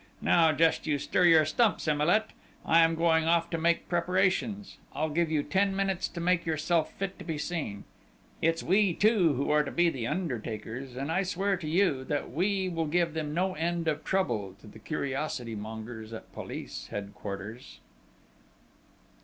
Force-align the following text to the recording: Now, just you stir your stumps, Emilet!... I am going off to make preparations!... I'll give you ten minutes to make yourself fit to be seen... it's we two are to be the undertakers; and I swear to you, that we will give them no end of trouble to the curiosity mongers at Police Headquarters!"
Now, 0.23 0.51
just 0.51 0.87
you 0.87 0.97
stir 0.97 1.25
your 1.25 1.45
stumps, 1.45 1.87
Emilet!... 1.87 2.31
I 2.65 2.79
am 2.79 2.95
going 2.95 3.25
off 3.25 3.51
to 3.51 3.59
make 3.59 3.87
preparations!... 3.87 4.77
I'll 4.93 5.11
give 5.11 5.29
you 5.29 5.43
ten 5.43 5.75
minutes 5.75 6.07
to 6.07 6.19
make 6.19 6.43
yourself 6.43 6.91
fit 6.93 7.19
to 7.19 7.23
be 7.23 7.37
seen... 7.37 7.83
it's 8.41 8.63
we 8.63 8.95
two 8.95 9.51
are 9.51 9.61
to 9.63 9.69
be 9.69 9.91
the 9.91 10.07
undertakers; 10.07 10.95
and 10.95 11.11
I 11.11 11.21
swear 11.21 11.55
to 11.57 11.67
you, 11.67 12.03
that 12.05 12.31
we 12.31 12.67
will 12.67 12.87
give 12.87 13.13
them 13.13 13.35
no 13.35 13.53
end 13.53 13.87
of 13.87 14.03
trouble 14.03 14.55
to 14.61 14.65
the 14.65 14.79
curiosity 14.79 15.53
mongers 15.53 16.11
at 16.13 16.33
Police 16.33 16.87
Headquarters!" 16.87 17.79